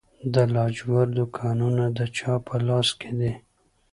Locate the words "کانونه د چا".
1.37-2.33